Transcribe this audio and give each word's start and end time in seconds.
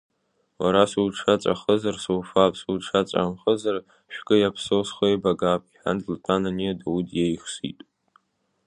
Уара 0.61 0.83
суҿаҵахәызар, 0.91 1.95
суфап, 2.03 2.53
суҿаҵахәымзар, 2.61 3.77
шәкы 4.13 4.35
иаԥсоу 4.37 4.83
схы 4.87 5.05
еибагап,— 5.09 5.61
иҳәан 5.73 5.97
длатәан 6.03 6.43
ани 6.49 6.71
адау 6.71 6.99
диеихсит. 7.07 7.79